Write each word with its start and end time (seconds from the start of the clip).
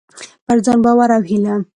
پر 0.45 0.57
ځان 0.65 0.79
باور 0.85 1.09
او 1.15 1.21
هيله: 1.29 1.53